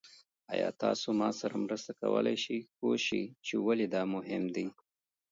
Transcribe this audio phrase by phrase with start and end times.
[0.53, 4.65] ایا تاسو ما سره مرسته کولی شئ پوه شئ چې ولې دا مهم دی؟